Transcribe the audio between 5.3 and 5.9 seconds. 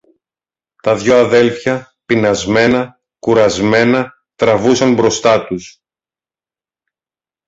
τους.